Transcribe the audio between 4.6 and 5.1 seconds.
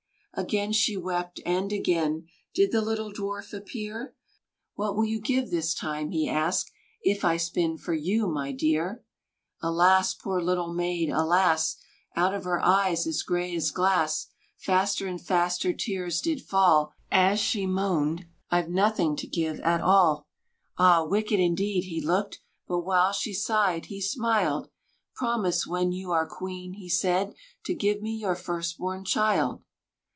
"What will